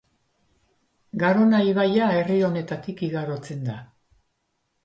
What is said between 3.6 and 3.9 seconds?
da.